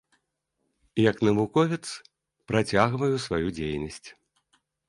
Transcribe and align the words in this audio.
Як 1.09 1.15
навуковец 1.27 1.85
працягваю 2.53 3.15
сваю 3.27 3.47
дзейнасць. 3.59 4.03